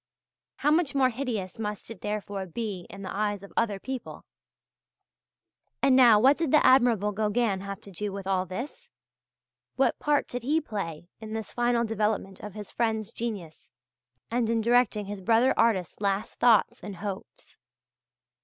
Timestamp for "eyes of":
3.15-3.53